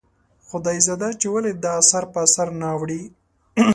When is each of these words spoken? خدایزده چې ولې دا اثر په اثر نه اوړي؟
خدایزده 0.47 1.09
چې 1.19 1.27
ولې 1.33 1.51
دا 1.63 1.71
اثر 1.81 2.03
په 2.13 2.19
اثر 2.25 2.47
نه 2.59 2.67
اوړي؟ 2.75 3.01